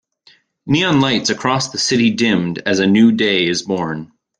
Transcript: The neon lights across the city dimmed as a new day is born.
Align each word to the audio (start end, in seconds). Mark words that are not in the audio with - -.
The 0.65 0.71
neon 0.73 0.99
lights 0.99 1.29
across 1.29 1.69
the 1.69 1.77
city 1.77 2.09
dimmed 2.09 2.57
as 2.65 2.79
a 2.79 2.87
new 2.87 3.11
day 3.11 3.45
is 3.45 3.61
born. 3.61 4.11